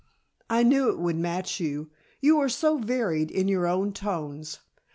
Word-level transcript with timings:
"I 0.49 0.63
knew 0.63 0.89
it 0.89 0.97
would 0.97 1.15
match 1.17 1.59
you 1.59 1.91
you 2.21 2.39
are 2.39 2.49
so 2.49 2.79
varied 2.79 3.29
in 3.29 3.47
your 3.47 3.67
own 3.67 3.93
tones. 3.93 4.57